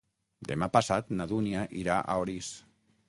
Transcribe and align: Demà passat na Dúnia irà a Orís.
Demà 0.51 0.69
passat 0.77 1.13
na 1.19 1.27
Dúnia 1.33 1.67
irà 1.83 1.99
a 1.99 2.17
Orís. 2.25 2.51